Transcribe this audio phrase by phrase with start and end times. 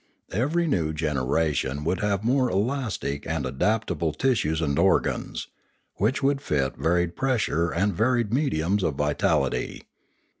[0.31, 5.49] Every new generation would have more elastic and adaptable tissues and organs,
[5.97, 9.83] which would fit varied pressure and varied mediums of vitality.